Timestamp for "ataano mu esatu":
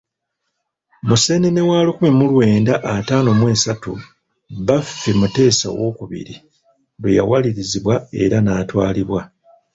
2.95-3.91